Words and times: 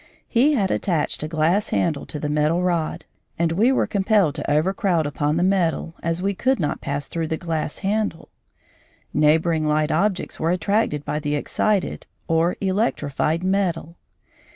He 0.27 0.53
had 0.53 0.71
attached 0.71 1.21
a 1.21 1.27
glass 1.27 1.69
handle 1.69 2.07
to 2.07 2.19
the 2.19 2.27
metal 2.27 2.63
rod, 2.63 3.05
and 3.37 3.51
we 3.51 3.71
were 3.71 3.85
compelled 3.85 4.33
to 4.33 4.51
overcrowd 4.51 5.05
upon 5.05 5.37
the 5.37 5.43
metal 5.43 5.93
as 6.01 6.23
we 6.23 6.33
could 6.33 6.59
not 6.59 6.81
pass 6.81 7.07
through 7.07 7.27
the 7.27 7.37
glass 7.37 7.77
handle. 7.85 8.29
Neighbouring 9.13 9.67
light 9.67 9.91
objects 9.91 10.39
were 10.39 10.49
attracted 10.49 11.05
by 11.05 11.19
the 11.19 11.35
excited 11.35 12.07
or 12.27 12.55
"electrified" 12.61 13.43
metal. 13.43 13.95